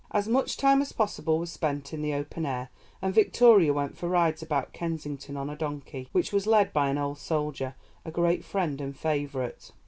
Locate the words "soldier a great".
7.19-8.43